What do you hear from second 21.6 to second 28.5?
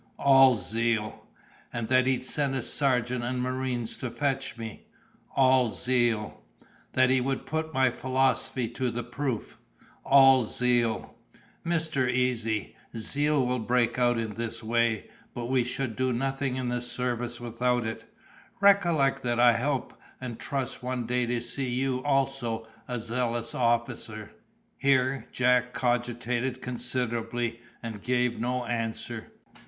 you also a zealous officer." Here Jack cogitated considerably, and gave